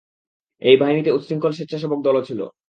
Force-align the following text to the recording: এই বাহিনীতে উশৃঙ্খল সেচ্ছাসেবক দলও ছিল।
এই 0.61 0.75
বাহিনীতে 0.77 1.11
উশৃঙ্খল 1.11 1.51
সেচ্ছাসেবক 1.51 1.99
দলও 2.03 2.21
ছিল। 2.23 2.39